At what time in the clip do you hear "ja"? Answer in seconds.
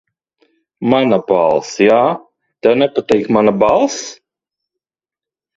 1.89-1.99